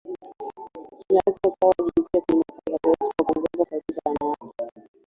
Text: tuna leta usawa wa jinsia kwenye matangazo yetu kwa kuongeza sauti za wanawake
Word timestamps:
tuna 1.07 1.21
leta 1.27 1.47
usawa 1.49 1.73
wa 1.83 1.91
jinsia 1.95 2.21
kwenye 2.21 2.43
matangazo 2.47 2.89
yetu 3.03 3.11
kwa 3.17 3.25
kuongeza 3.25 3.65
sauti 3.65 3.93
za 3.93 4.01
wanawake 4.05 4.89